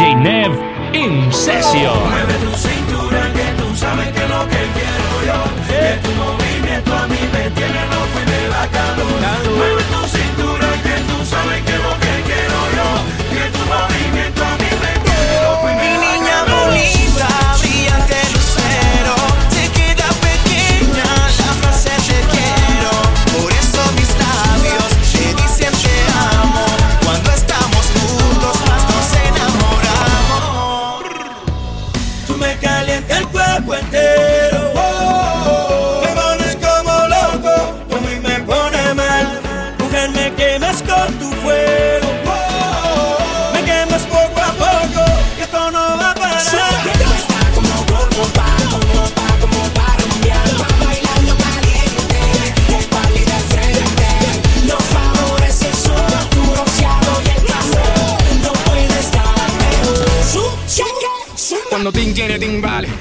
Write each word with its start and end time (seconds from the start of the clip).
DJ 0.00 0.14
Nev 0.14 0.94
in 0.94 1.30
session. 1.30 2.79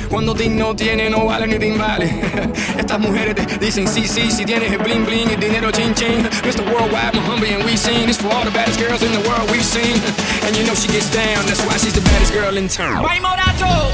Cuando 0.10 0.34
digno 0.34 0.76
tiene, 0.76 1.08
no 1.10 1.26
vale 1.26 1.46
ni 1.46 1.60
timbales. 1.60 2.12
Estas 2.78 3.00
mujeres 3.00 3.36
te 3.36 3.58
dicen 3.58 3.88
sí, 3.88 4.08
sí, 4.08 4.32
si 4.32 4.44
tienes 4.44 4.72
el 4.72 4.80
bling 4.80 5.06
bling, 5.06 5.30
el 5.30 5.40
dinero 5.40 5.72
chin 5.72 5.94
chin. 5.94 6.28
Mr. 6.44 6.66
Worldwide, 6.66 7.14
Muhammad 7.14 7.50
and 7.50 7.64
we 7.64 7.78
sing. 7.78 8.08
This 8.08 8.18
for 8.18 8.34
all 8.34 8.44
the 8.44 8.52
baddest 8.52 8.80
girls 8.80 9.04
in 9.04 9.12
the 9.12 9.30
world 9.30 9.50
we've 9.52 9.64
seen. 9.64 10.02
And 10.46 10.58
you 10.58 10.66
know 10.66 10.74
she 10.74 10.88
gets 10.88 11.12
down, 11.12 11.46
that's 11.46 11.64
why 11.66 11.78
she's 11.78 11.94
the 11.94 12.02
baddest 12.02 12.34
girl 12.34 12.58
in 12.58 12.68
town. 12.68 13.04
Morato! 13.04 13.89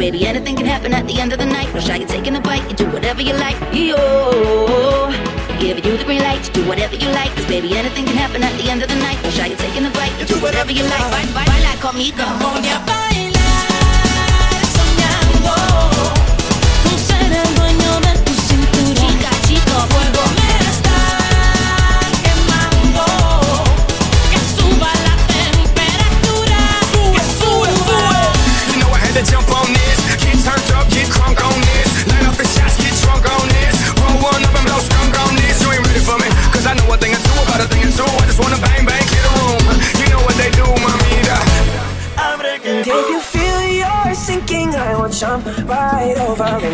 baby. 0.00 0.26
Anything 0.26 0.56
can 0.56 0.64
happen 0.64 0.94
at 0.94 1.06
the 1.06 1.20
end 1.20 1.32
of 1.34 1.38
the 1.38 1.44
night. 1.44 1.72
No 1.74 1.80
shy, 1.80 1.96
you 1.96 2.06
taking 2.06 2.34
a 2.34 2.40
bite. 2.40 2.66
You 2.70 2.74
do 2.74 2.86
whatever 2.86 3.20
you 3.20 3.34
like. 3.34 3.58
Yo, 3.70 5.12
giving 5.60 5.84
you 5.84 5.96
the 5.98 6.04
green 6.04 6.22
light. 6.22 6.40
You 6.46 6.52
do 6.58 6.66
whatever 6.66 6.96
you 6.96 7.10
like. 7.10 7.30
Cause 7.36 7.46
baby, 7.46 7.76
anything 7.76 8.06
can 8.06 8.16
happen 8.16 8.42
at 8.42 8.56
the 8.56 8.70
end 8.70 8.82
of 8.82 8.88
the 8.88 8.96
night. 8.96 9.22
No 9.22 9.30
shy, 9.30 9.46
you 9.52 9.56
taking 9.56 9.84
a 9.84 9.90
bite. 9.90 10.18
You 10.18 10.26
do 10.26 10.40
whatever 10.40 10.72
you 10.72 10.84
like. 10.84 11.04
Baila 11.36 11.72
conmigo. 11.84 12.24
on 12.48 12.64
a 12.64 12.78
bailar. 12.88 13.29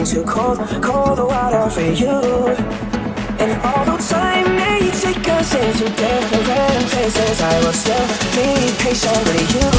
To 0.07 0.23
cold, 0.23 0.59
cold 0.83 1.19
water 1.19 1.69
for 1.69 1.81
you. 1.81 2.21
And 3.43 3.61
although 3.61 3.99
time 3.99 4.55
may 4.55 4.89
take 4.93 5.29
us 5.29 5.53
into 5.53 5.89
different 5.97 6.87
places, 6.91 7.41
I 7.41 7.59
will 7.59 7.73
still 7.73 8.07
be 8.37 8.73
patient 8.79 9.19
with 9.27 9.55
you. 9.57 9.71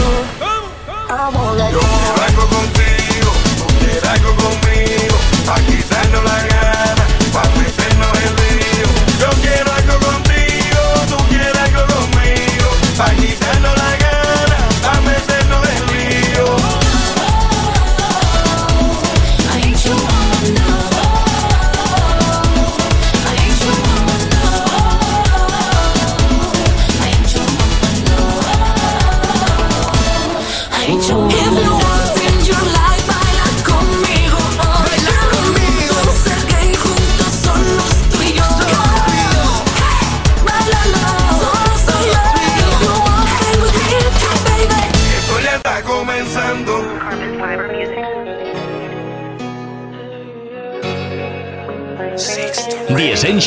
I 1.10 1.32
won't 1.34 1.58
let 1.58 1.72
go. 1.72 1.80
Yo 1.80 1.88
quiero 1.88 2.22
algo 2.28 2.44
contigo, 2.58 3.32
tú 3.58 3.66
quieres 3.80 4.04
algo 4.04 4.36
conmigo, 4.36 5.16
aquí 5.48 5.78
darnos 5.90 6.24
la 6.26 6.48
gana. 6.48 6.77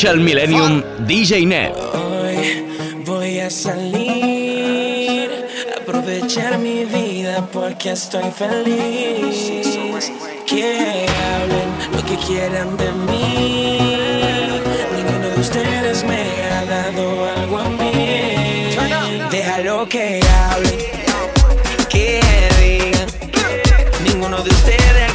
Social 0.01 0.19
Millennium 0.19 0.81
DJ 1.05 1.45
Net. 1.45 1.75
Hoy 1.93 2.65
voy 3.05 3.39
a 3.39 3.51
salir, 3.51 5.29
aprovechar 5.79 6.57
mi 6.57 6.85
vida 6.85 7.47
porque 7.53 7.91
estoy 7.91 8.31
feliz. 8.31 9.61
Que 10.47 11.05
hablen 11.05 11.69
lo 11.93 12.03
que 12.03 12.15
quieran 12.25 12.75
de 12.77 12.91
mí. 13.11 13.77
Ninguno 14.97 15.27
de 15.35 15.39
ustedes 15.39 16.03
me 16.03 16.23
ha 16.49 16.65
dado 16.65 17.25
algo 17.37 17.59
a 17.59 17.69
mí. 17.69 18.73
Déjalo 19.29 19.87
que 19.87 20.19
hablen, 20.49 20.79
que 21.89 22.19
digan. 22.59 23.07
Ninguno 24.03 24.41
de 24.41 24.49
ustedes 24.49 25.10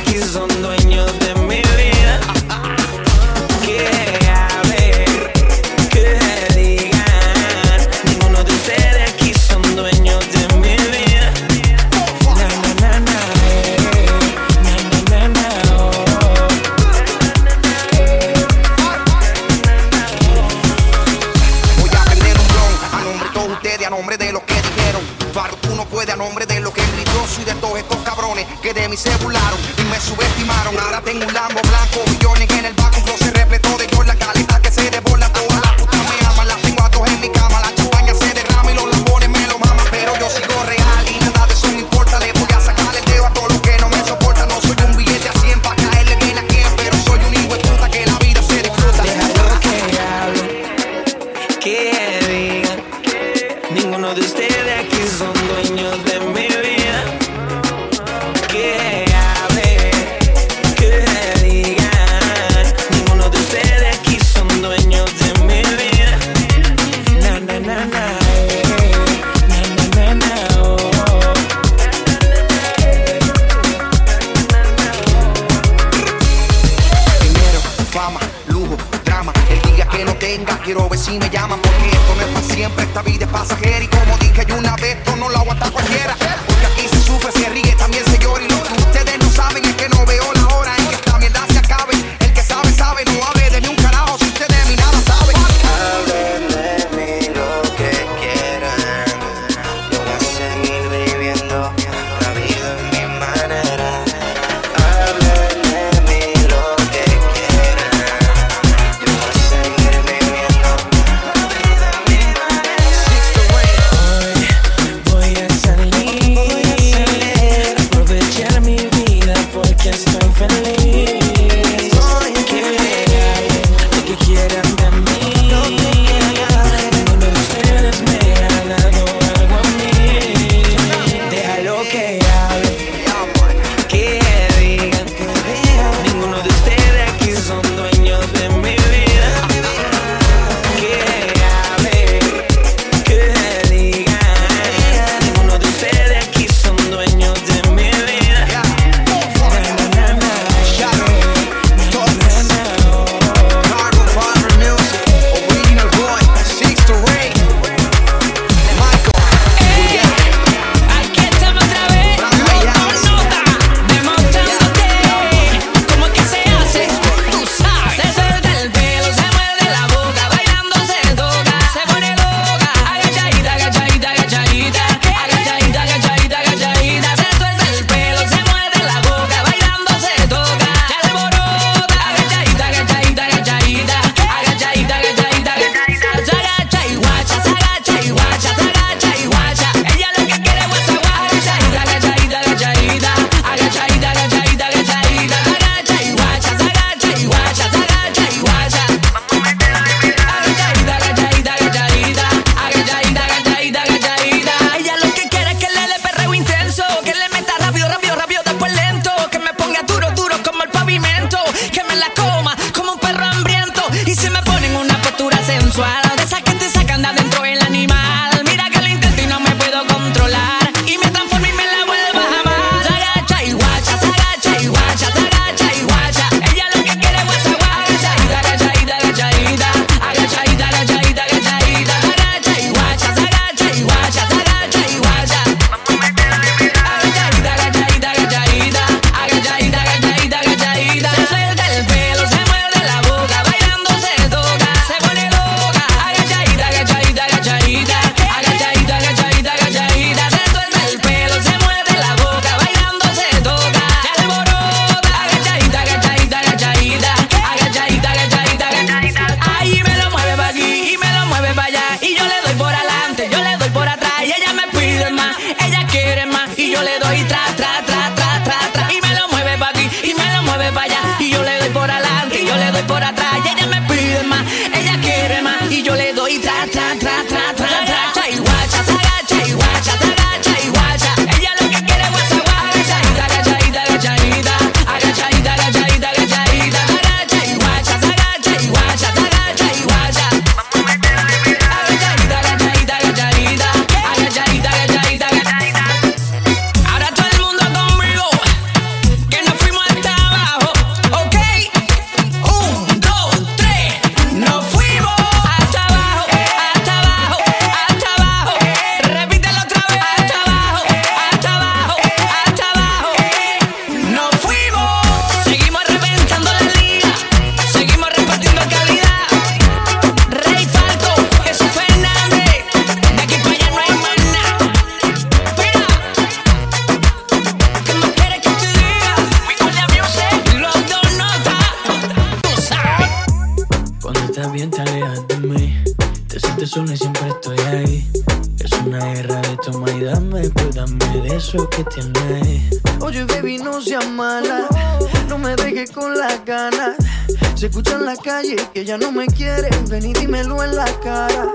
quieres, 349.26 349.88
ven 349.88 350.04
y 350.04 350.12
dímelo 350.12 350.62
en 350.62 350.76
la 350.76 350.84
cara. 351.02 351.48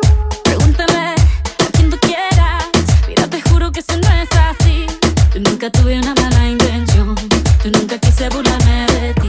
Pregúntame 0.44 1.16
a 1.16 1.72
quien 1.74 1.90
tú 1.90 1.98
quieras. 2.02 2.66
Mira, 3.08 3.28
te 3.28 3.42
juro 3.42 3.72
que 3.72 3.80
eso 3.80 3.98
no 3.98 4.10
es 4.22 4.30
así. 4.50 4.86
Yo 5.34 5.40
nunca 5.42 5.70
tuve 5.70 6.00
una 6.00 6.14
mala 6.16 6.50
intención. 6.50 7.16
Yo 7.64 7.72
nunca 7.72 7.98
quise 7.98 8.30
burlarme 8.30 8.86
de 8.88 9.14
ti. 9.16 9.21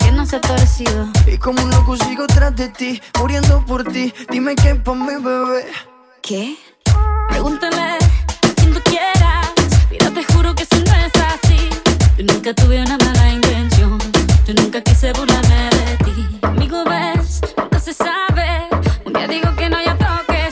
que 0.00 0.10
no 0.12 0.26
se 0.26 0.36
ha 0.36 0.40
torcido. 0.40 1.08
Y 1.26 1.36
como 1.38 1.62
un 1.62 1.70
loco 1.70 1.96
sigo 1.96 2.26
tras 2.26 2.54
de 2.56 2.68
ti, 2.68 3.00
muriendo 3.18 3.64
por 3.64 3.84
ti. 3.84 4.12
Dime 4.30 4.54
qué 4.54 4.74
pa' 4.74 4.94
mi 4.94 5.14
bebé. 5.22 5.66
¿Qué? 6.22 6.56
Pregúntame 7.28 7.98
quien 8.56 8.74
tú 8.74 8.80
quieras. 8.84 9.52
Mira, 9.90 10.10
te 10.10 10.24
juro 10.32 10.54
que 10.54 10.64
eso 10.64 10.76
no 10.76 10.94
es 11.04 11.12
así. 11.32 11.70
Yo 12.18 12.24
nunca 12.32 12.52
tuve 12.54 12.82
una 12.82 12.96
mala 12.98 13.30
intención. 13.30 13.98
Yo 14.46 14.54
nunca 14.54 14.80
quise 14.80 15.12
burlarme 15.12 15.70
de 15.70 15.96
ti. 16.04 16.38
Amigo, 16.42 16.84
ves, 16.84 17.40
nunca 17.56 17.78
se 17.78 17.92
sabe. 17.92 18.68
Un 19.04 19.12
día 19.12 19.26
digo 19.28 19.54
que 19.56 19.68
no, 19.68 19.78
y 19.80 19.88
otro 19.88 20.08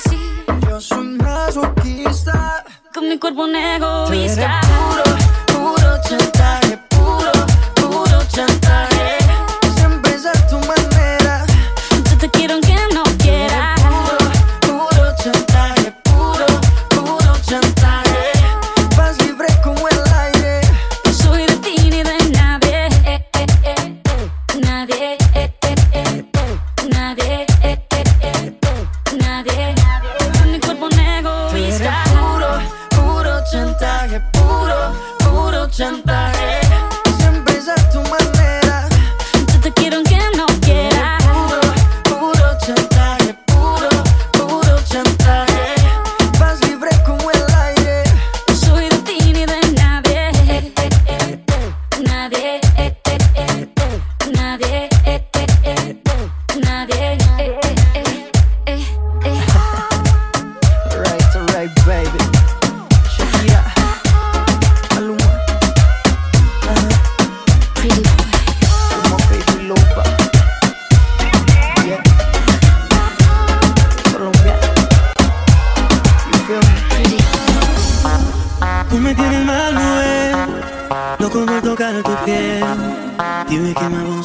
sí. 0.09 0.21
Yo 0.69 0.81
soy 0.81 1.07
masoquista. 1.19 2.65
Con 2.95 3.09
mi 3.09 3.19
cuerpo 3.19 3.45
un 3.45 3.57
egoísta. 3.57 4.61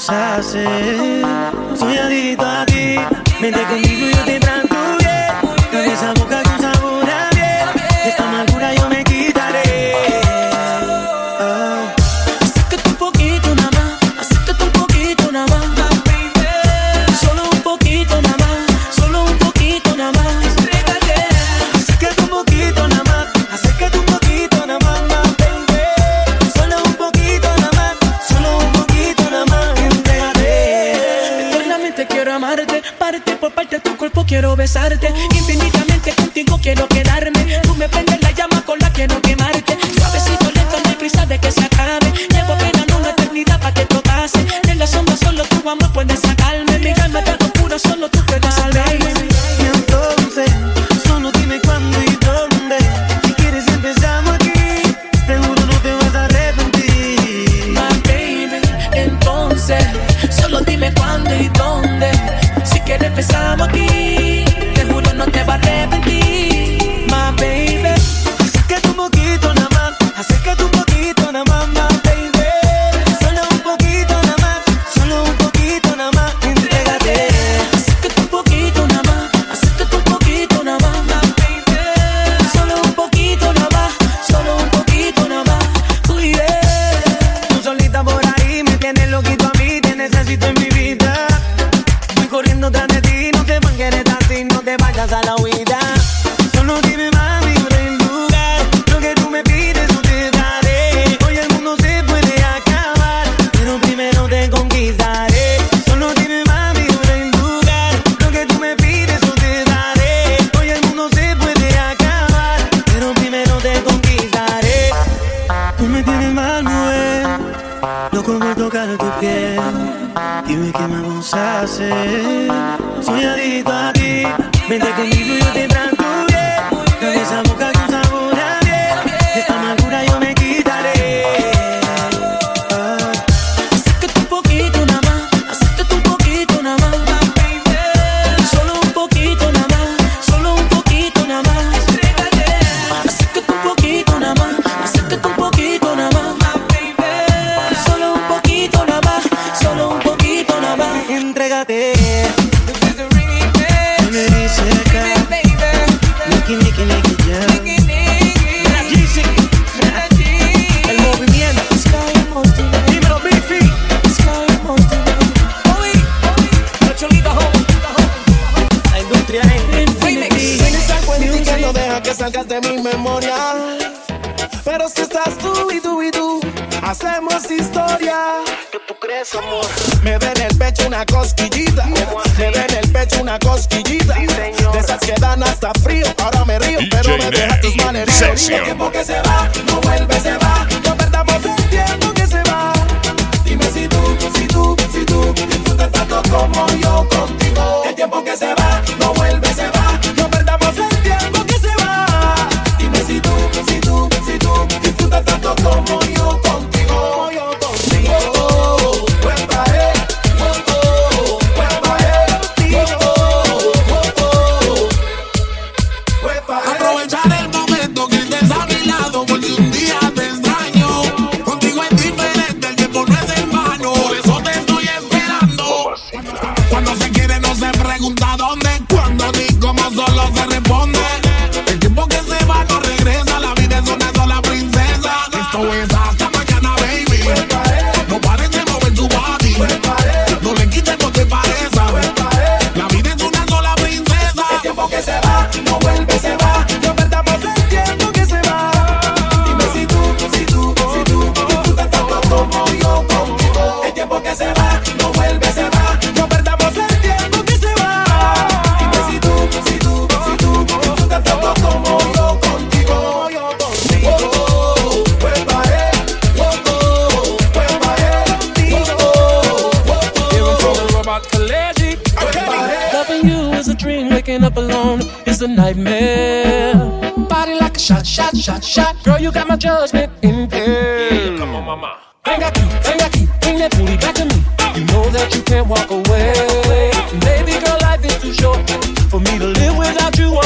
nos 0.04 0.10
hace. 0.10 0.64
Eh. 0.66 1.22
Soy 1.76 1.98
adicto 1.98 2.46
a 2.46 2.66
ti, 2.66 2.96
vente 3.42 3.62
conmigo 3.64 4.08
y 4.08 4.14
yo 4.14 4.24
te 4.26 4.33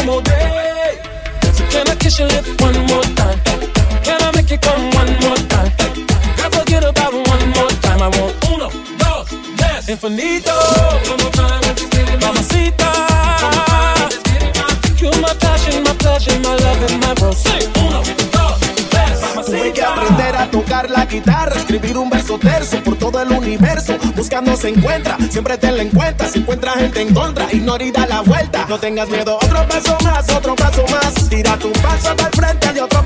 can 0.07 1.85
I 1.89 1.95
kiss 1.99 2.17
your 2.17 2.29
lips 2.29 2.47
one 2.61 2.77
more 2.87 3.03
time? 3.19 3.39
Can 4.03 4.21
I 4.21 4.31
make 4.33 4.49
you 4.49 4.57
come 4.57 4.89
one 4.91 5.11
more 5.19 5.35
time? 5.51 5.71
Forget 6.51 6.83
about 6.85 7.13
one 7.13 7.49
more 7.49 7.69
time. 7.81 8.01
I 8.01 8.07
want 8.07 8.33
uno, 8.49 8.69
dos, 8.97 9.27
tres, 9.57 9.89
infinito. 9.89 10.53
One 11.09 11.17
more 11.21 11.31
time, 11.31 11.61
mamacita. 12.21 12.87
Say 17.33 17.67
uno, 17.85 18.01
dos, 18.31 18.59
tres. 18.89 19.45
Tuve 19.45 19.73
que 19.73 19.83
aprender 19.83 20.35
a 20.37 20.49
tocar 20.49 20.89
la 20.89 21.05
guitarra, 21.05 21.53
escribir 21.55 21.97
un 21.97 22.09
verso 22.09 22.39
el 23.19 23.32
universo. 23.32 23.97
Buscando 24.15 24.56
se 24.56 24.69
encuentra, 24.69 25.17
siempre 25.30 25.58
te 25.58 25.71
la 25.71 25.84
encuentras. 25.84 26.32
Si 26.32 26.39
encuentras 26.39 26.75
gente 26.75 27.01
en 27.01 27.13
contra, 27.13 27.47
ignora 27.51 27.84
y 27.84 27.91
da 27.91 28.06
la 28.08 28.21
vuelta. 28.21 28.65
No 28.69 28.80
tengas 28.80 29.10
miedo, 29.10 29.38
otro 29.38 29.67
paso 29.67 29.97
más, 30.03 30.30
otro 30.30 30.56
paso 30.56 30.84
más. 30.91 31.30
Tira 31.30 31.58
tu 31.58 31.71
paso 31.73 32.10
hasta 32.10 32.27
el 32.27 32.34
frente 32.34 32.67
y 32.75 32.80
otro 32.80 32.96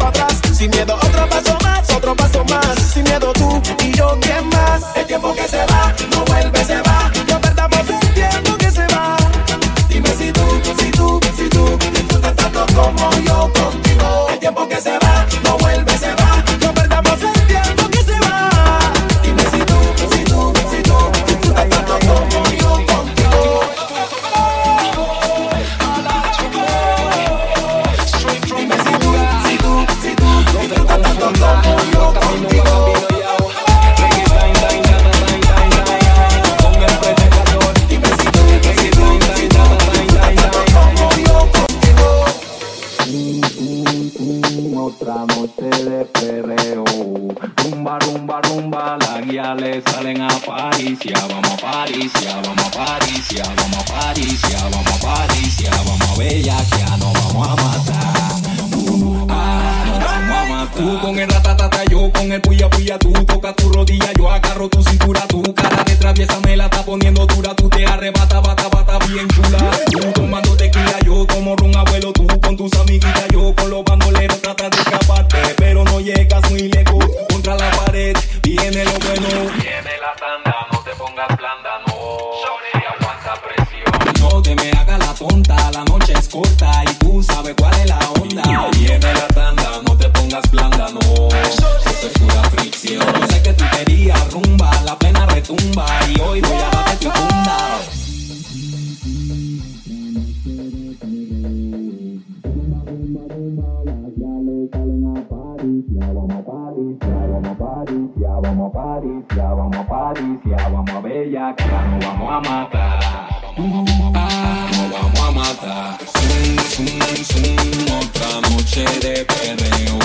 noche 118.72 119.00
de 119.00 119.26
perreo. 119.26 120.00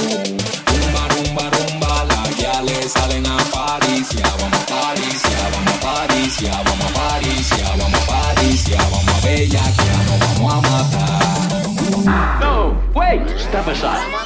Rumba, 0.66 1.08
rumba, 1.08 1.50
rumba, 1.50 2.04
las 2.04 2.36
guiales 2.36 2.92
salen 2.92 3.26
a 3.26 3.36
París. 3.52 4.08
Ya 4.10 4.28
vamos 4.40 4.60
a 4.60 4.66
París, 4.66 5.22
ya 5.22 5.48
vamos 5.50 5.74
a 5.74 5.80
París, 5.80 6.36
ya 6.40 6.62
vamos 6.62 6.84
a 6.84 6.92
París, 6.94 7.50
ya 7.56 7.70
vamos 7.76 8.00
a 8.00 8.06
París, 8.06 8.64
ya 8.64 8.82
vamos 8.82 9.08
a 9.08 9.26
Bella, 9.26 9.62
que 9.76 9.84
ya 9.84 9.96
nos 10.04 10.18
vamos 10.20 10.52
a 10.52 10.60
matar. 10.70 12.40
No, 12.40 12.74
wait, 12.94 13.22
step 13.38 13.68
aside. 13.68 14.25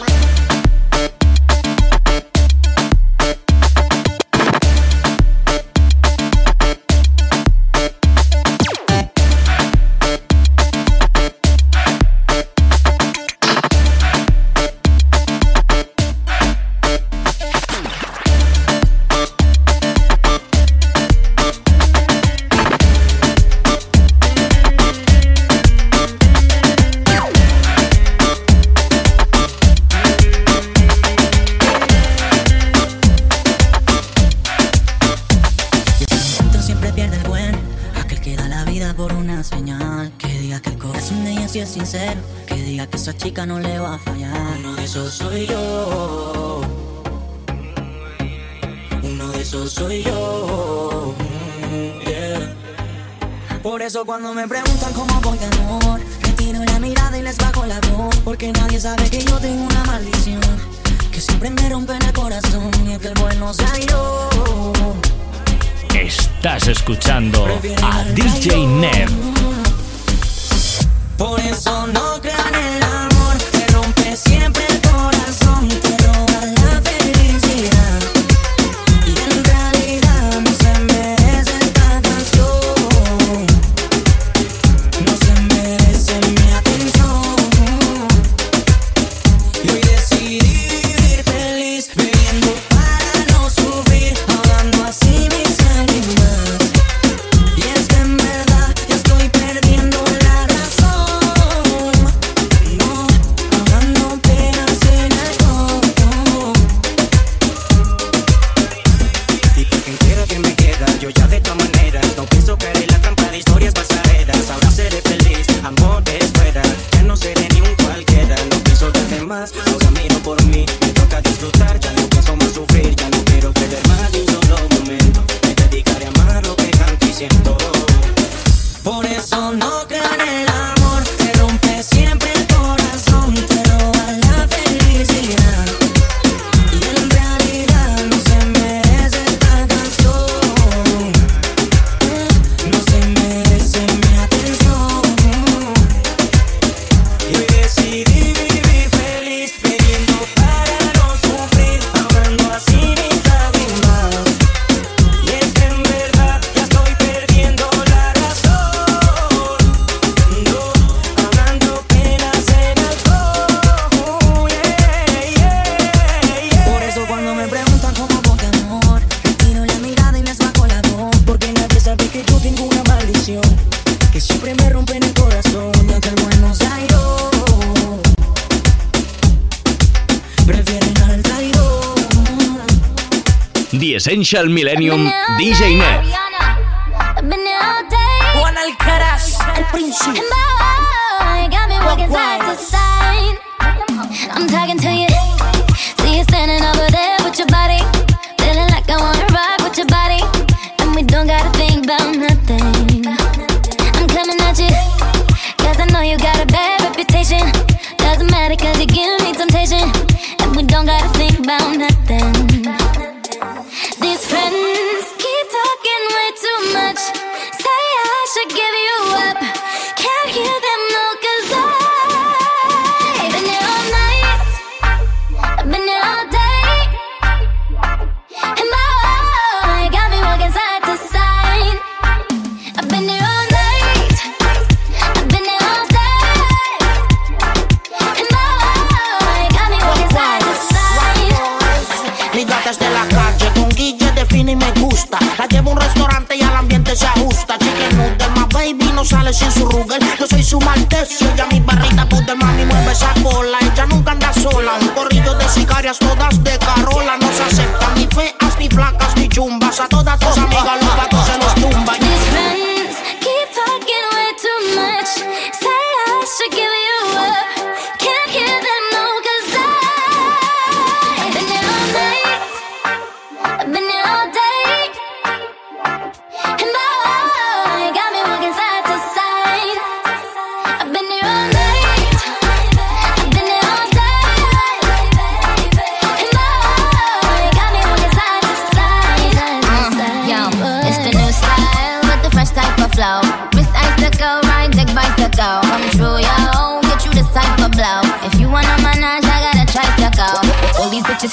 Millennium 184.38 185.10
DJ 185.38 185.76
Net. 185.76 186.09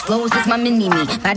flows 0.08 0.32
is 0.40 0.48
my 0.48 0.58
mini 0.58 0.90
me. 0.90 1.02
Este 1.02 1.28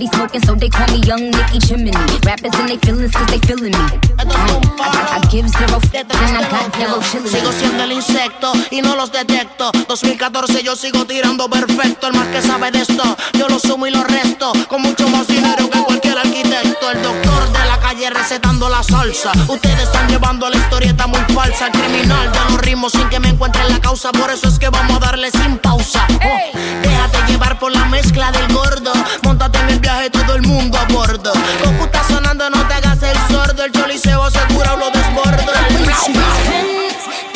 sigo 7.29 7.53
siendo 7.53 7.83
el 7.83 7.93
insecto 7.93 8.53
y 8.71 8.81
no 8.81 8.95
los 8.95 9.11
detecto. 9.11 9.73
2014 9.89 10.63
yo 10.63 10.77
sigo 10.77 11.05
tirando 11.05 11.51
perfecto. 11.51 12.07
El 12.07 12.15
más 12.15 12.29
que 12.29 12.43
sabe 12.43 12.71
de 12.71 12.83
esto, 12.83 13.17
yo 13.37 13.49
lo 13.49 13.59
sumo 13.59 13.89
y 13.89 13.91
lo 13.91 14.05
resto. 14.05 14.53
Con 14.69 14.83
mucho 14.83 15.09
más 15.09 15.27
dinero 15.27 15.69
que 15.69 15.81
cualquier 15.81 16.19
arquitecto. 16.19 16.91
El 16.93 17.03
doctor 17.03 17.53
de 17.53 17.67
la 17.67 17.79
calle 17.81 18.09
recetando 18.11 18.69
la 18.69 18.85
salsa. 18.85 19.33
Ustedes 19.49 19.81
están 19.81 20.09
llevando 20.09 20.49
la 20.49 20.57
historieta 20.57 21.09
muy 21.09 21.21
falsa. 21.35 21.67
El 21.67 21.73
criminal 21.73 22.33
da 22.33 22.45
los 22.51 22.61
ritmos 22.61 22.93
sin 22.93 23.09
que 23.09 23.19
me 23.19 23.31
encuentren 23.31 23.69
la 23.69 23.81
causa. 23.81 24.13
Por 24.13 24.31
eso 24.31 24.47
es 24.47 24.59
que 24.59 24.69
vamos 24.69 24.97
a 24.97 25.01
darle 25.01 25.31
sin 25.33 25.59
pausa. 25.59 26.07
Oh, 26.09 26.59
déjate 26.83 27.33
llevar 27.33 27.59
por 27.59 27.73
la 27.73 27.85
mezcla 27.87 28.31
del 28.31 28.60
gordo. 28.61 28.93
Montate 29.23 29.59
en 29.59 29.69
el 29.71 29.81
viaje, 29.81 30.11
todo 30.11 30.35
el 30.35 30.43
mundo 30.43 30.79
a 30.79 30.85
bordo. 30.93 31.33
Goku 31.65 31.85
está 31.85 32.05
sonando, 32.05 32.51
no 32.51 32.67
te 32.69 32.75
hagas 32.75 33.03
el 33.03 33.19
sordo. 33.33 33.65
El 33.65 33.73
choliseo 33.73 34.31
se 34.31 34.41
cura 34.55 34.75
o 34.75 34.77
lo 34.77 34.91
desbordo. 34.91 35.53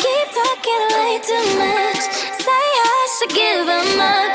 Keep 0.03 0.27
talking 0.37 0.83
way 0.93 1.13
too 1.27 1.45
much. 1.59 2.03
Say 2.45 2.65
I 2.83 3.07
should 3.17 3.33
give 3.33 3.69
up. 3.99 4.34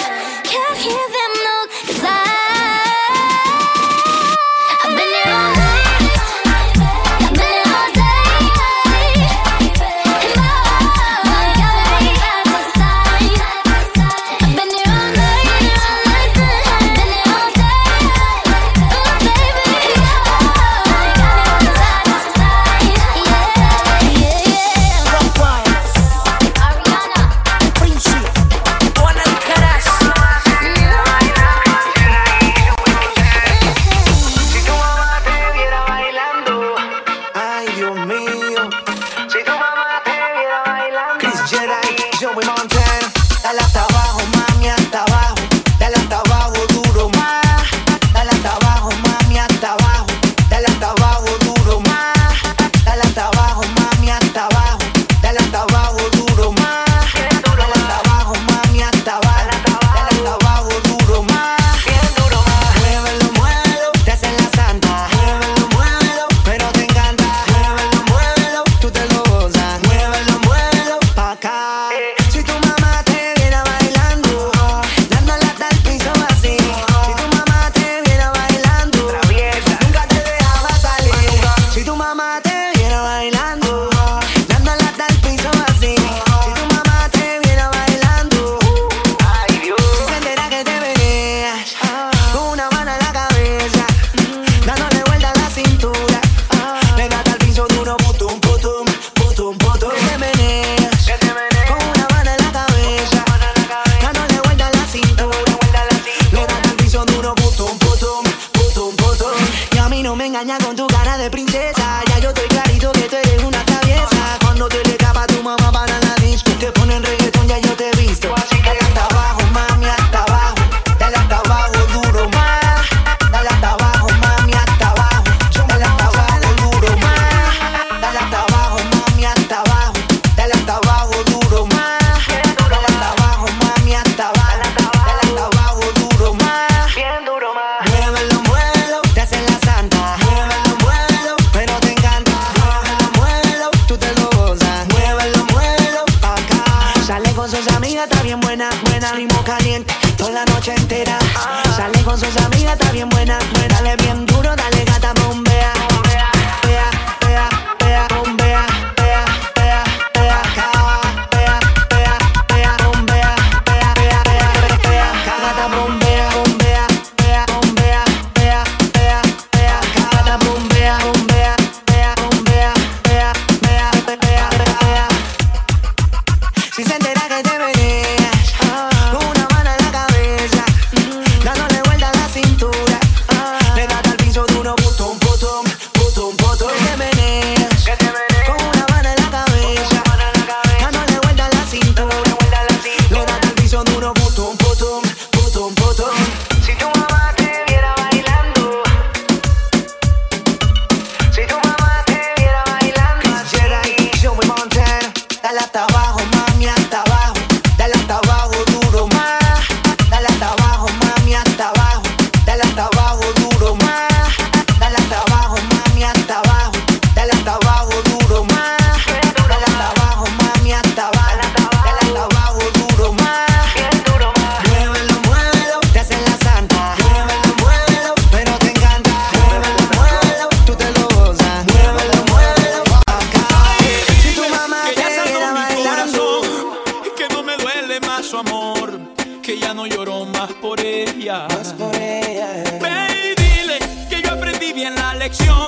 lección, 245.21 245.67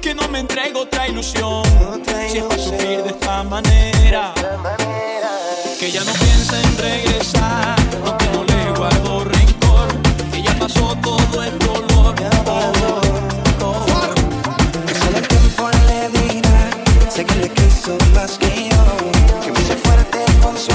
que 0.00 0.14
no 0.14 0.28
me 0.28 0.38
entrego 0.38 0.82
otra 0.82 1.08
ilusión. 1.08 1.64
Otra 1.92 2.28
ilusión. 2.28 2.30
Si 2.30 2.38
es 2.38 2.44
para 2.44 2.62
sufrir 2.62 3.02
de 3.02 3.10
esta 3.10 3.42
manera, 3.42 4.32
manera. 4.62 5.30
que 5.80 5.90
ya 5.90 6.04
no 6.04 6.12
piensa 6.12 6.62
en 6.62 6.78
regresar, 6.78 7.76
aunque 8.04 8.26
no 8.26 8.44
le 8.44 8.78
guardo 8.78 9.24
rencor, 9.24 9.88
que 10.30 10.40
ya 10.40 10.56
pasó 10.56 10.96
todo 11.02 11.42
el 11.42 11.58
dolor. 11.58 12.14
Todo, 12.44 13.00
todo. 13.58 13.86
Solo 15.00 15.18
el 15.18 15.26
tiempo 15.26 15.68
le 15.88 16.08
dirá, 16.20 16.70
sé 17.10 17.24
que 17.24 17.34
le 17.34 17.48
quiso 17.48 17.98
más 18.14 18.38
que 18.38 18.68
yo, 18.70 19.40
que 19.42 19.50
me 19.50 19.60
hice 19.62 19.74
fuerte 19.78 20.24
con 20.40 20.56
su 20.56 20.70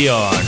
Sesión. 0.00 0.39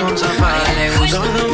son 0.00 0.16
zapato. 0.16 1.49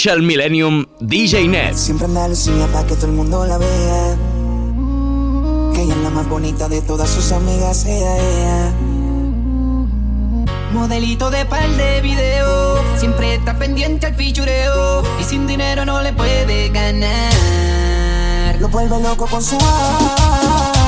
Essential 0.00 0.22
Millennium 0.22 0.86
DJ 1.00 1.46
Net. 1.46 1.74
Siempre 1.74 2.06
anda 2.06 2.26
Lucía 2.26 2.66
para 2.72 2.86
que 2.86 2.94
todo 2.94 3.04
el 3.04 3.12
mundo 3.12 3.44
la 3.44 3.58
vea. 3.58 4.16
Que 5.74 5.82
ella 5.82 5.94
es 5.94 6.00
la 6.02 6.08
más 6.08 6.26
bonita 6.26 6.70
de 6.70 6.80
todas 6.80 7.10
sus 7.10 7.30
amigas, 7.32 7.84
ella, 7.84 8.16
ella. 8.16 8.72
Modelito 10.72 11.30
de 11.30 11.44
par 11.44 11.68
de 11.68 12.00
video, 12.00 12.78
siempre 12.96 13.34
está 13.34 13.58
pendiente 13.58 14.06
al 14.06 14.14
fichureo 14.14 15.02
y 15.20 15.24
sin 15.24 15.46
dinero 15.46 15.84
no 15.84 16.00
le 16.00 16.14
puede 16.14 16.70
ganar. 16.70 17.34
Lo 18.58 18.68
vuelve 18.68 19.02
loco 19.02 19.26
con 19.26 19.42
su 19.42 19.56
Mira 19.56 20.79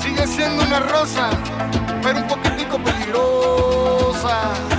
sigue 0.00 0.26
siendo 0.26 0.64
una 0.64 0.80
rosa, 0.80 1.30
pero 2.02 2.18
un 2.20 2.26
poquitico 2.26 2.78
peligrosa. 2.78 4.73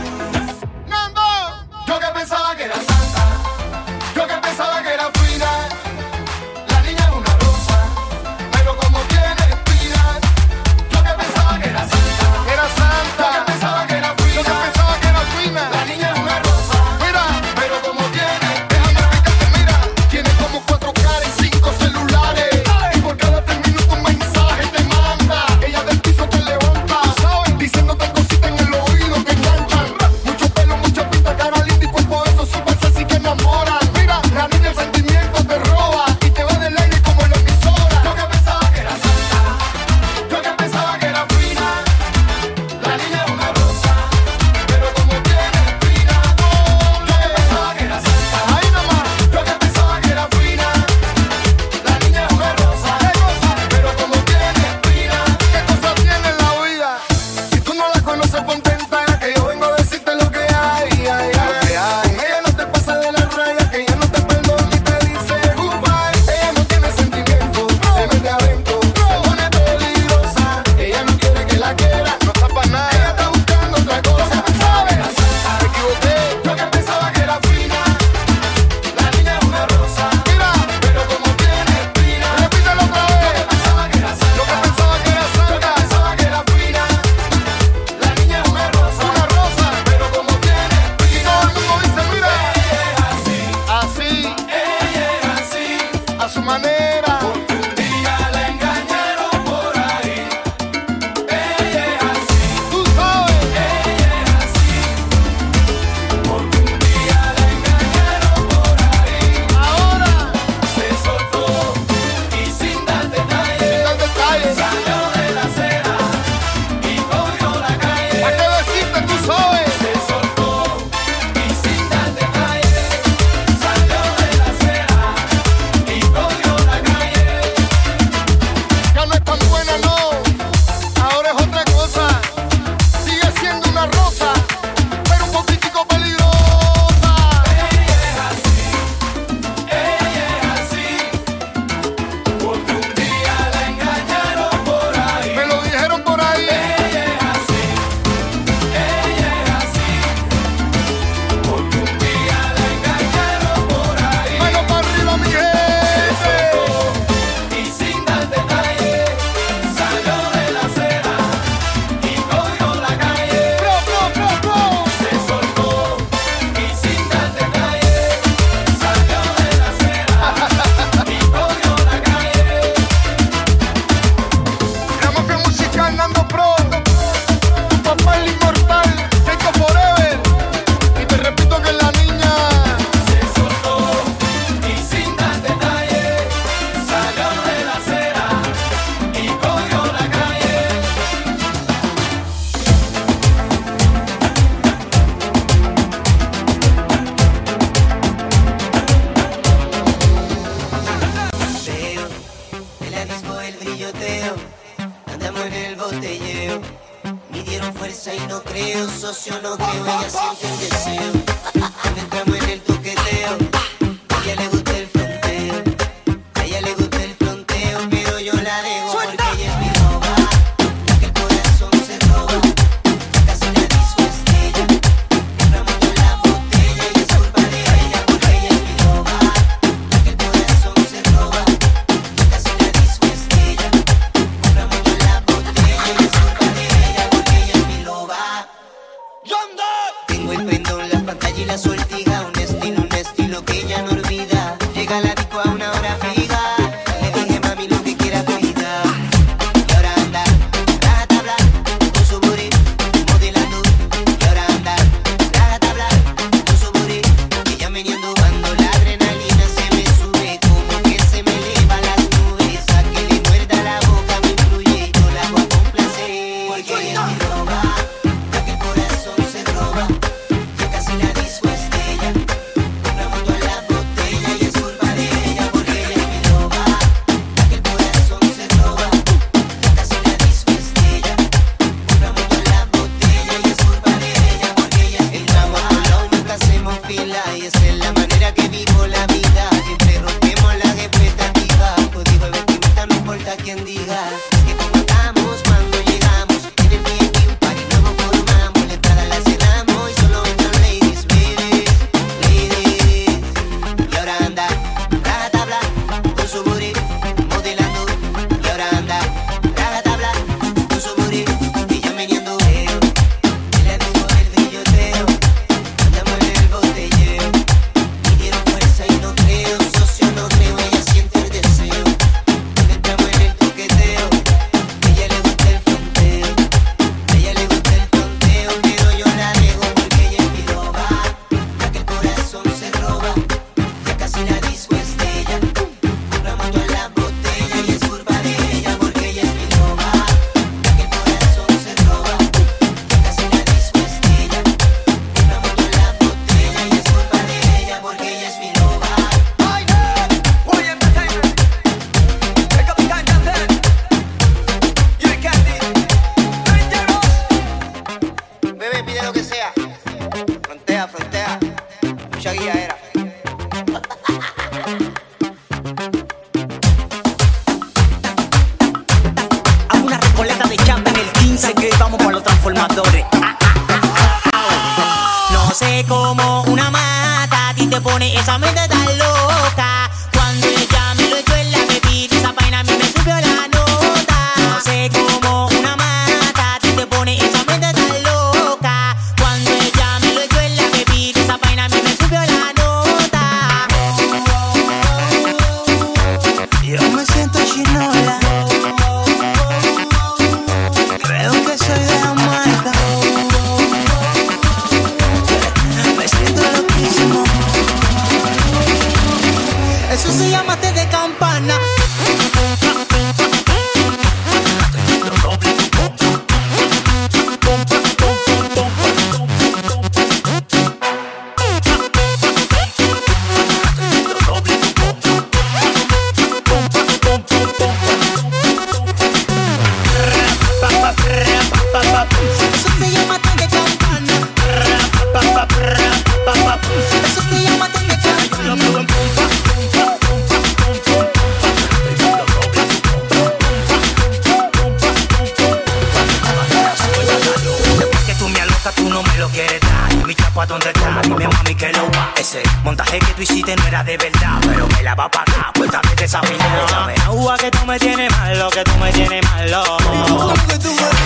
tú 448.71 448.89
no 448.89 449.03
me 449.03 449.17
lo 449.17 449.29
quieres 449.29 449.61
dar. 449.61 450.05
Mi 450.05 450.15
chapa, 450.15 450.45
¿dónde 450.45 450.69
está? 450.69 451.01
Dime, 451.03 451.27
mami, 451.27 451.55
que 451.55 451.71
lo 451.73 451.89
va. 451.91 452.11
Ese 452.15 452.41
montaje 452.63 452.99
que 452.99 453.13
tú 453.13 453.21
hiciste 453.21 453.55
no 453.55 453.67
era 453.67 453.83
de 453.83 453.97
verdad, 453.97 454.39
pero 454.41 454.67
me 454.67 454.83
la 454.83 454.95
va 454.95 455.09
para 455.09 455.23
acá, 455.23 455.51
pues 455.53 455.69
también 455.69 455.95
desafinado. 455.95 456.65
Échame 456.65 456.95
agua 457.05 457.37
que 457.37 457.51
tú 457.51 457.65
me 457.65 457.79
tienes 457.79 458.11
malo, 458.11 458.49
que 458.49 458.63
tú 458.63 458.71
me 458.77 458.91
tienes 458.91 459.25
malo. 459.25 459.63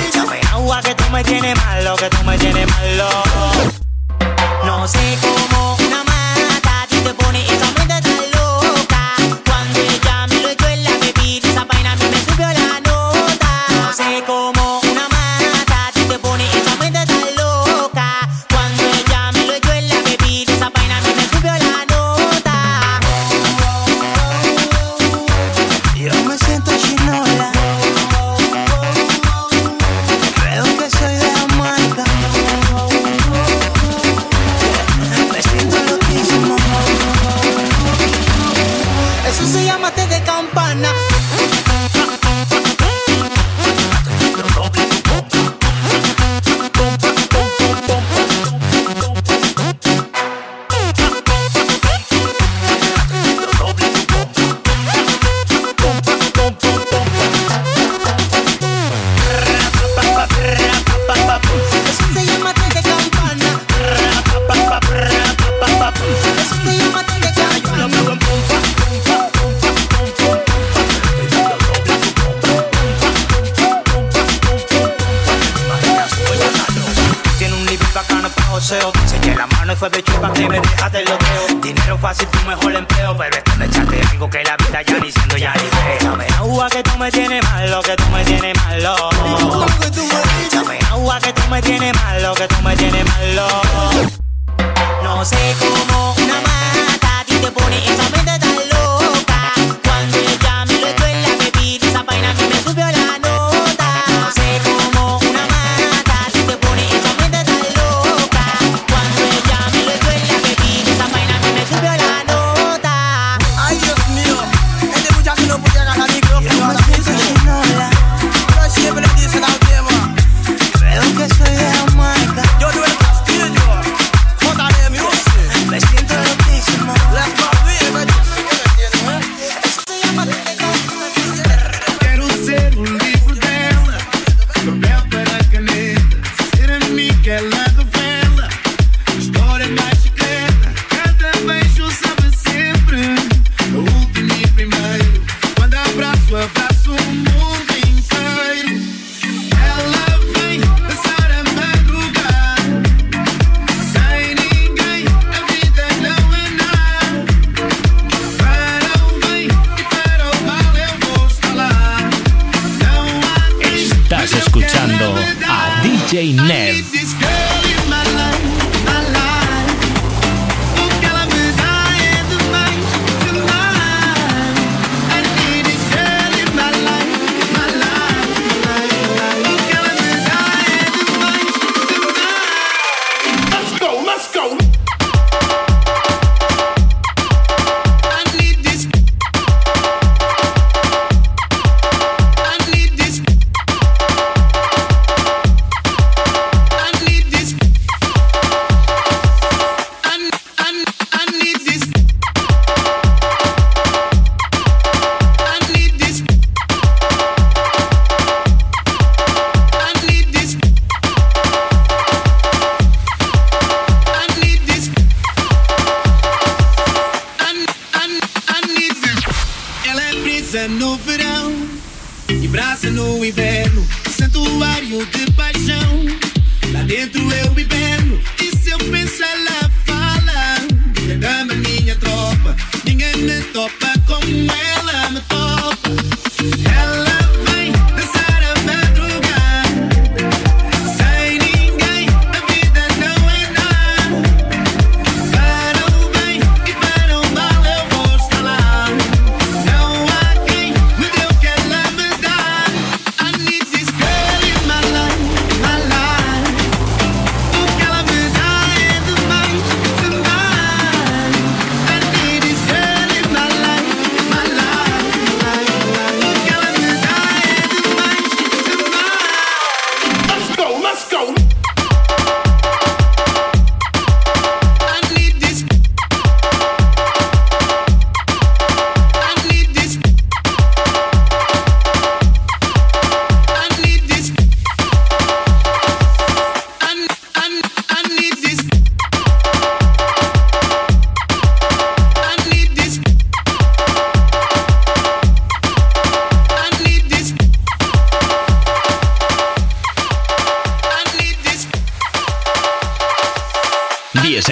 Échame 0.07 0.41
agua 0.51 0.81
que 0.81 0.95
tú 0.95 1.03
me 1.11 1.23
tienes 1.23 1.55
malo, 1.65 1.95
que 1.95 2.09
tú 2.09 2.23
me 2.23 2.37
tienes 2.37 2.67
malo. 2.67 3.09
No 4.65 4.87
sé 4.87 5.17
cómo 5.21 5.78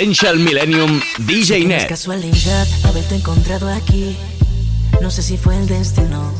Essential 0.07 0.39
Millennium 0.39 1.01
DJ 1.17 1.57
Es 1.57 1.65
Net. 1.65 1.87
casualidad 1.89 2.65
haberte 2.85 3.15
encontrado 3.15 3.67
aquí. 3.67 4.15
No 5.01 5.11
sé 5.11 5.21
si 5.21 5.35
fue 5.35 5.57
el 5.57 5.67
destino 5.67 6.31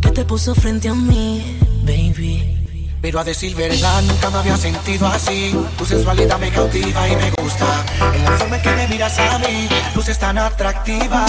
que 0.00 0.12
te 0.12 0.24
puso 0.24 0.54
frente 0.54 0.88
a 0.88 0.94
mí, 0.94 1.58
baby. 1.82 2.56
Pero 3.02 3.18
a 3.18 3.24
decir 3.24 3.56
verdad, 3.56 4.00
nunca 4.02 4.30
me 4.30 4.38
había 4.38 4.56
sentido 4.56 5.08
así. 5.08 5.52
Tu 5.76 5.86
sensualidad 5.86 6.38
me 6.38 6.50
cautiva 6.50 7.08
y 7.08 7.16
me 7.16 7.30
gusta. 7.42 7.84
En 8.14 8.24
la 8.24 8.30
forma 8.38 8.56
en 8.56 8.62
que 8.62 8.70
me 8.70 8.86
miras 8.86 9.18
a 9.18 9.38
mí, 9.40 9.68
luces 9.96 10.16
tan 10.16 10.38
atractiva. 10.38 11.26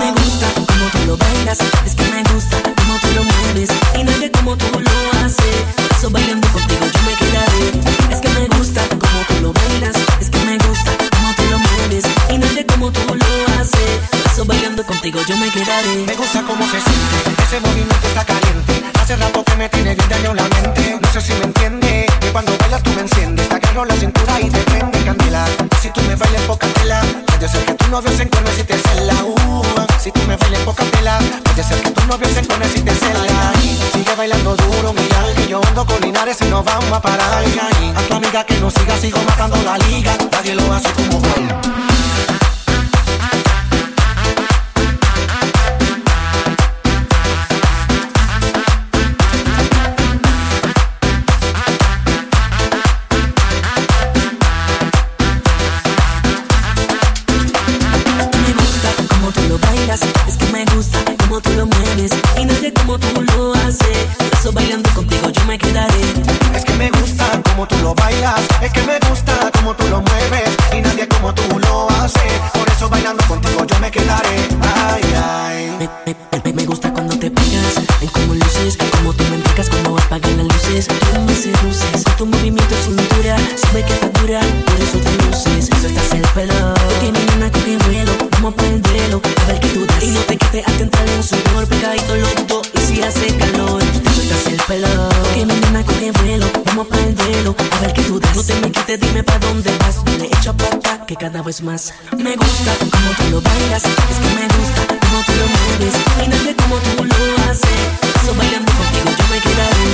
Me 0.00 0.10
gusta 0.10 0.48
como 0.54 0.90
tú 0.90 0.98
lo 1.06 1.16
bailas, 1.16 1.58
es 1.86 1.94
que 1.94 2.01
me 2.22 2.34
gusta 2.34 2.56
como 2.62 2.98
tú 2.98 3.08
lo 3.14 3.24
mueves 3.24 3.70
y 3.98 4.04
nadie 4.04 4.30
como 4.30 4.56
tú 4.56 4.66
lo 4.78 5.24
haces. 5.24 5.56
Por 5.76 5.96
eso 5.96 6.10
bailando 6.10 6.48
contigo 6.48 6.84
yo 6.92 7.02
me 7.02 7.14
quedaré. 7.14 8.12
Es 8.12 8.20
que 8.20 8.28
me 8.28 8.46
gusta 8.56 8.82
como 8.88 9.24
tú 9.28 9.34
lo 9.42 9.52
bailas, 9.52 9.96
es 10.20 10.30
que 10.30 10.38
me 10.38 10.58
gusta 10.58 10.90
como 11.10 11.34
tú 11.34 11.42
lo 11.50 11.58
mueves 11.58 12.04
y 12.30 12.38
nadie 12.38 12.66
como 12.66 12.92
tú 12.92 13.00
lo 13.14 13.60
haces. 13.60 13.90
Por 14.10 14.32
eso 14.32 14.44
bailando 14.44 14.84
contigo 14.84 15.20
yo 15.26 15.36
me 15.36 15.48
quedaré. 15.50 15.94
Me 16.06 16.14
gusta 16.14 16.42
cómo 16.42 16.64
se 16.66 16.80
siente, 16.80 17.42
ese 17.42 17.60
movimiento 17.60 18.06
está 18.08 18.24
caliente. 18.24 18.71
Hace 19.02 19.16
rato 19.16 19.42
que 19.42 19.56
me 19.56 19.68
tiene 19.68 19.96
bien 19.96 20.08
daño 20.08 20.32
la 20.32 20.44
mente. 20.44 20.96
No 21.02 21.12
sé 21.12 21.20
si 21.20 21.32
me 21.32 21.46
entiende, 21.46 22.06
que 22.20 22.28
cuando 22.30 22.56
bailas 22.56 22.84
tú 22.84 22.90
me 22.90 23.00
enciendes. 23.00 23.48
Te 23.48 23.56
agarro 23.56 23.84
la 23.84 23.96
cintura 23.96 24.40
y 24.40 24.48
te 24.48 24.60
prende 24.60 25.02
candela. 25.04 25.44
Si 25.80 25.90
tú 25.90 26.00
me 26.02 26.14
bailas 26.14 26.42
poca 26.42 26.68
tela, 26.68 27.02
puede 27.26 27.48
ser 27.48 27.64
que 27.64 27.74
tu 27.74 27.88
novio 27.88 28.12
se 28.16 28.22
encuentre 28.22 28.54
si 28.54 28.62
te 28.62 28.78
cela. 28.78 29.14
Uh, 29.24 29.64
si 29.98 30.12
tú 30.12 30.20
me 30.28 30.36
bailas 30.36 30.60
poca 30.60 30.84
tela, 30.84 31.18
puede 31.42 31.64
ser 31.64 31.82
que 31.82 31.90
tu 31.90 32.06
novio 32.06 32.28
se 32.28 32.38
encuentre 32.38 32.68
si 32.68 32.80
te 32.80 32.94
cela. 32.94 33.52
Sigue 33.92 34.14
bailando 34.14 34.54
duro, 34.54 34.92
mira 34.92 35.34
que 35.34 35.48
yo 35.48 35.60
ando 35.66 35.84
con 35.84 36.00
Linares 36.00 36.36
y 36.40 36.44
no 36.44 36.62
vamos 36.62 36.92
a 36.92 37.02
parar. 37.02 37.44
A 37.96 38.02
tu 38.02 38.14
amiga 38.14 38.46
que 38.46 38.54
no 38.60 38.70
siga, 38.70 38.96
sigo 38.98 39.18
matando 39.26 39.56
la 39.64 39.78
liga. 39.78 40.16
Nadie 40.30 40.54
lo 40.54 40.72
hace 40.72 40.92
como 40.92 41.18
tú. 41.18 41.91
Es 68.60 68.72
que 68.72 68.82
me 68.82 69.00
gusta 69.08 69.50
como 69.52 69.74
tú 69.74 69.88
lo 69.88 70.00
mueves 70.00 70.48
y 70.72 70.80
nadie 70.80 71.08
como 71.08 71.34
tú 71.34 71.58
lo 71.58 71.90
hace. 71.90 72.20
Por 72.54 72.68
eso 72.68 72.88
bailando 72.88 73.24
contigo 73.26 73.64
yo 73.64 73.78
me 73.80 73.90
quedaré. 73.90 74.21
una 101.42 101.46
vez 101.46 101.62
más. 101.62 101.92
Me 102.16 102.36
gusta 102.36 102.72
cómo 102.78 103.10
tú 103.18 103.24
lo 103.30 103.40
bailas, 103.40 103.82
es 103.84 104.18
que 104.22 104.30
me 104.38 104.46
gusta 104.46 104.80
cómo 104.86 105.22
tú 105.26 105.32
lo 105.40 105.46
mueves. 105.56 105.94
Y 106.24 106.28
no 106.28 106.36
sé 106.36 106.54
cómo 106.54 106.76
tú 106.78 107.04
lo 107.04 107.50
haces, 107.50 107.80
eso 108.22 108.34
bailando 108.36 108.70
contigo 108.70 109.10
yo 109.18 109.26
me 109.28 109.40
quedaré. 109.40 109.86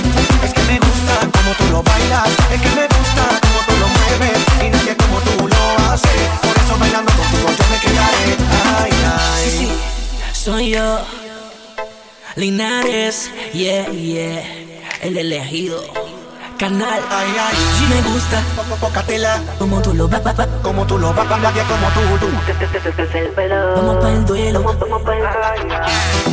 Es 0.44 0.53
que 0.53 0.62
me 0.64 0.78
gusta 0.78 1.14
cómo 1.32 1.55
tú 1.57 1.64
lo 1.72 1.82
bailas, 1.82 2.28
es 2.53 2.61
que 2.61 2.68
me 2.68 2.86
gusta 2.86 3.24
cómo 3.40 3.61
tú 3.66 3.74
lo 3.80 3.88
mueves. 3.96 4.38
Y 4.61 4.68
nadie 4.68 4.96
como 4.96 5.18
tú 5.20 5.49
lo 5.49 5.90
hace, 5.90 6.09
por 6.42 6.55
eso 6.57 6.78
bailando 6.78 7.12
contigo 7.12 7.49
yo 7.59 7.64
me 7.72 7.78
quedaré. 7.80 8.26
Ay, 8.80 8.92
ay. 9.07 9.51
Sí, 9.51 9.59
sí, 9.59 9.68
soy 10.32 10.70
yo. 10.70 11.01
Linares, 12.36 13.30
yeah, 13.55 13.90
yeah, 13.90 14.44
el 15.01 15.16
elegido 15.16 16.08
canal. 16.59 17.01
Ay, 17.11 17.29
ay, 17.39 17.57
me 17.89 18.11
gusta. 18.11 18.43
Pócatela. 18.81 19.41
Como 19.59 19.81
tú 19.81 19.95
lo 19.95 20.09
vas, 20.09 20.21
como 20.63 20.87
tú 20.87 20.99
lo 20.99 21.15
vas, 21.15 21.27
como 21.27 21.89
tú, 22.19 22.27
tú. 22.27 23.19
el 23.19 23.29
pelo. 23.31 23.75
Vamos 23.77 23.97
pa' 24.03 24.11
el 24.11 24.25
duelo. 24.27 24.63
Vamos 24.63 25.03
pa' 25.03 25.15
el 25.15 25.23
duelo. 25.23 25.29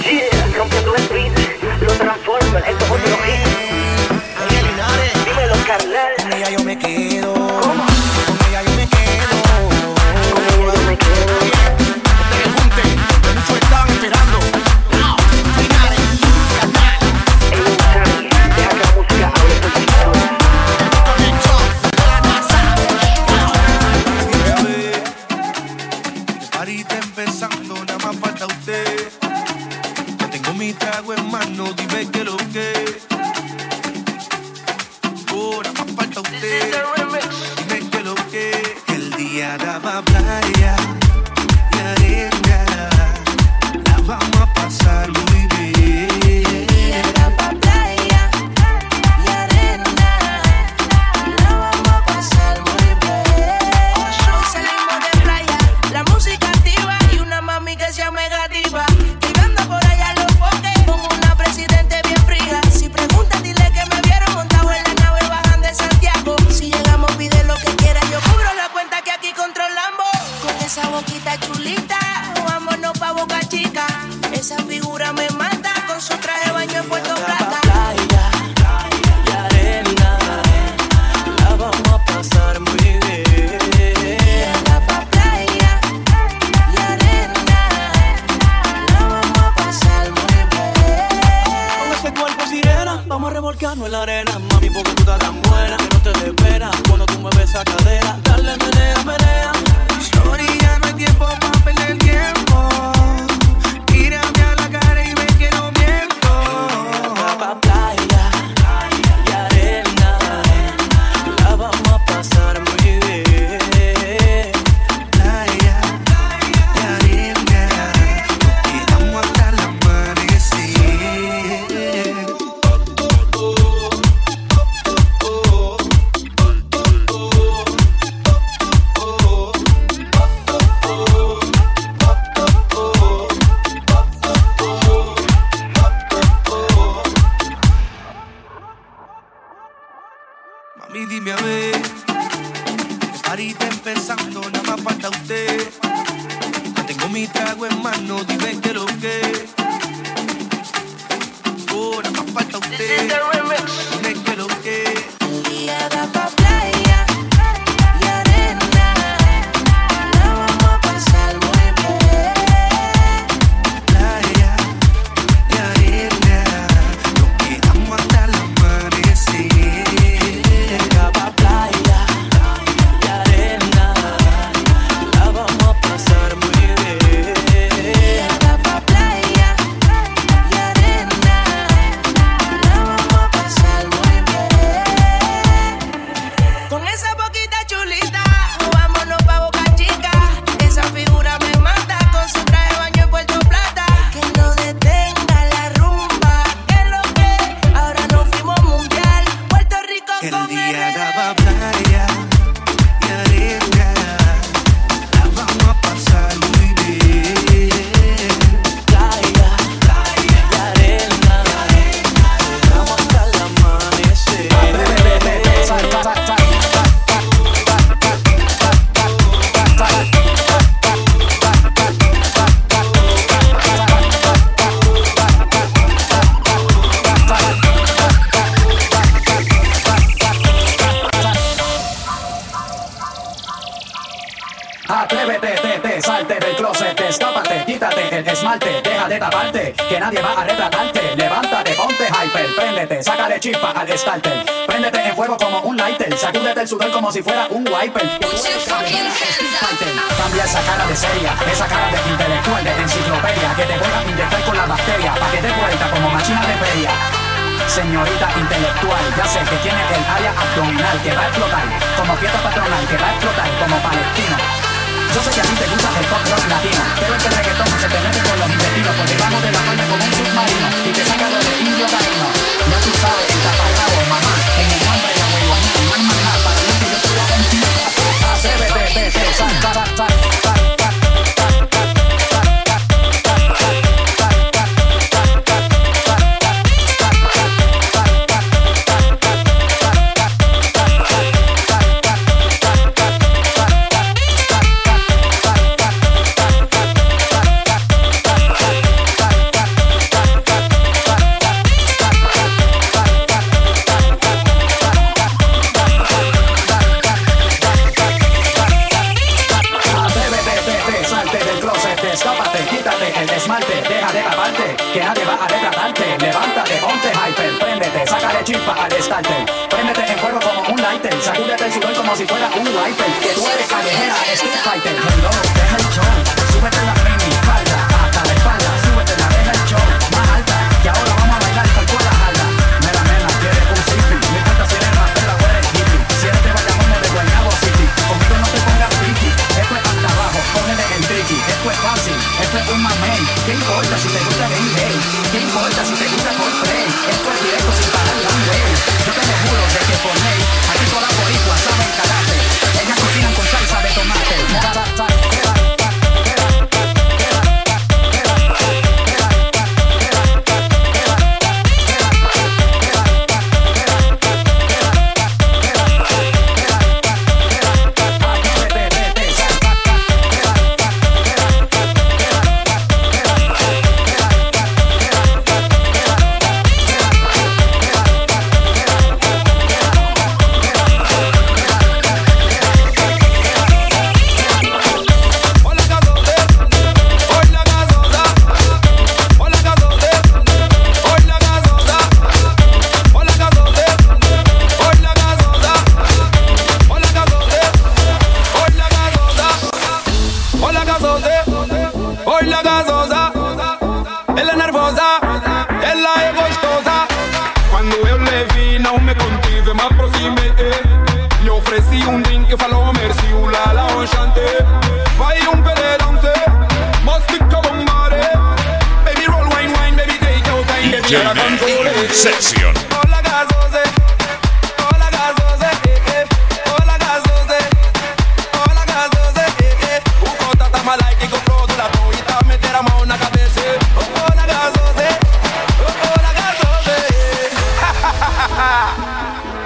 Yeah, 0.01 0.57
rompiendo 0.57 0.95
el 0.95 1.07
beat. 1.09 1.81
Lo 1.81 1.91
transforma. 1.93 2.59
Esto 2.59 2.85
es 2.85 2.91
otro 2.91 3.17
hit. 3.23 3.41
Oye, 4.49 4.63
Linares. 4.63 5.25
Dímelo, 5.25 5.55
carnal. 5.67 6.33
Ella 6.33 6.49
yo 6.49 6.63
me 6.63 6.77
quedo. 6.77 7.33
¿Cómo? 7.33 7.94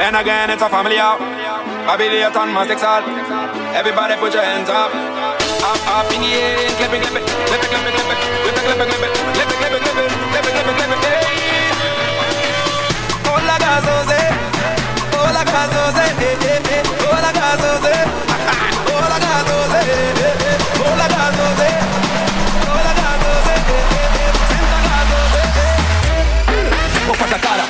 Then 0.09 0.25
again, 0.25 0.49
it's 0.49 0.63
a 0.63 0.69
family 0.69 0.97
out. 0.97 1.21
Bobby 1.85 2.09
must 2.09 2.71
exalt. 2.71 3.05
Everybody 3.77 4.17
put 4.17 4.33
your 4.33 4.41
hands 4.41 4.65
up. 4.67 4.89
Up, 4.89 5.77
up 5.85 6.09
in 6.09 6.25
the 6.25 6.33
air, 6.33 6.65
clip 6.81 6.97
it, 6.97 7.05
clip 7.05 7.21
it, 7.21 7.29
clip 7.29 7.61
it, 7.61 7.69
clip 7.69 7.85
it, 7.85 7.93
clip 7.93 8.09
it, 8.09 8.25
clip 8.41 8.57
it, 8.57 8.65
clip 8.65 8.81
it, 8.81 8.89
clip 8.89 8.89
it, 8.89 9.13
clip 9.37 9.69
it, 9.69 9.77
clip 9.77 9.77
it, 9.77 9.85
clip 9.85 10.01
it, 10.01 10.17
clip 10.33 10.49
it, 10.49 10.65
clip 10.65 10.65
it, 10.65 10.89
clip 10.89 11.05
it, 11.05 11.29
Hola 13.21 13.53
gazose, 13.61 14.21
hola 15.13 15.45
gazose, 15.45 16.05
hola 17.05 17.29
gazose, 17.37 17.93
hola 18.89 19.17
gazose, 19.21 19.85
hola 20.81 21.05
gazose, 21.13 21.69
hola 22.65 22.93
gazose, 22.97 23.55
senta 24.49 24.79
gazose. 24.89 25.53
Opa, 27.13 27.25
cara. 27.45 27.68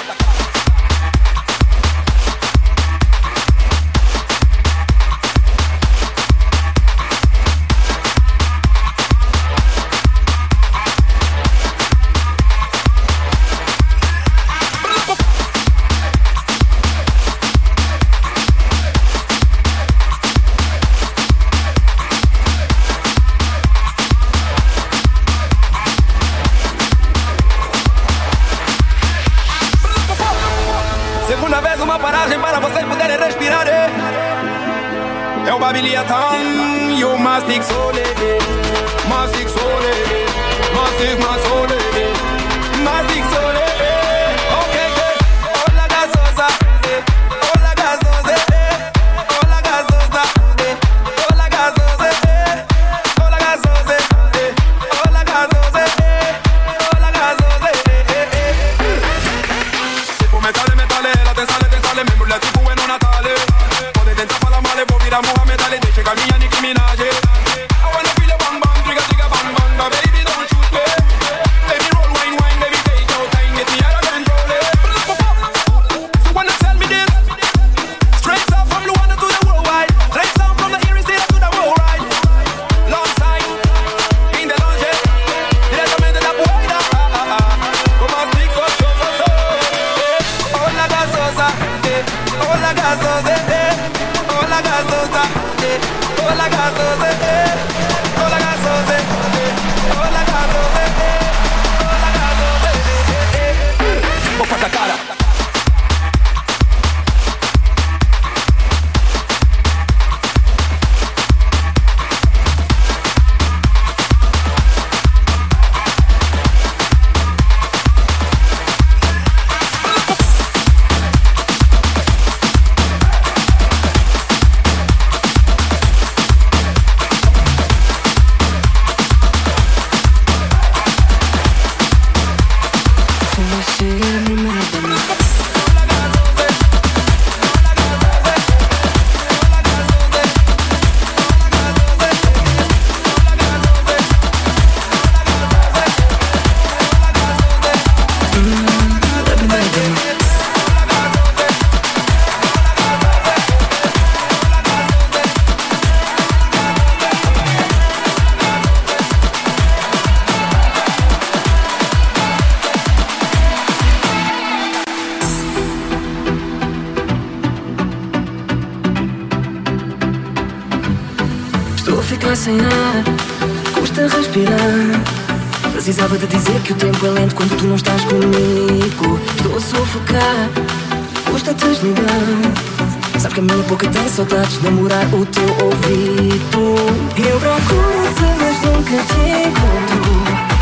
posso 184.26 184.60
de 184.60 184.64
namorar 184.64 185.06
o 185.14 185.26
teu 185.26 185.50
ouvido. 185.66 186.76
Eu 187.18 187.40
procuro-te, 187.40 188.24
mas 188.38 188.62
nunca 188.64 188.98
te 189.04 189.22
encontro. 189.48 190.10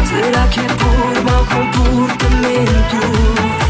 Será 0.06 0.48
que 0.48 0.60
é 0.60 0.68
por 0.68 1.24
mau 1.24 1.44
comportamento? 1.46 2.98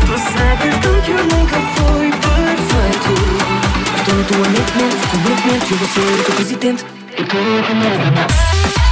Tu 0.05 0.15
sabes 0.17 0.75
que 1.05 1.11
eu 1.11 1.23
nunca 1.23 1.57
fui 1.75 2.09
perfeito. 2.11 3.11
Estou 3.97 4.15
na 4.15 4.23
tua 4.23 4.49
mente, 4.49 4.73
mente, 4.77 5.07
completamente. 5.07 5.71
Eu 5.71 5.77
vou 5.77 5.87
ser 5.87 5.99
o 5.99 6.23
teu 6.23 6.35
presidente. 6.35 6.85
E 7.17 7.23
todo 7.23 7.75
mundo. 7.75 8.86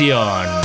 In 0.00 0.59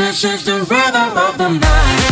This 0.00 0.24
is 0.24 0.44
the 0.46 0.60
rhythm 0.60 1.18
of 1.18 1.36
the 1.36 1.48
night. 1.50 2.09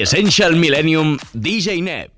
Essential 0.00 0.54
Millennium 0.56 1.18
DJ 1.34 1.82
Ned. 1.82 2.17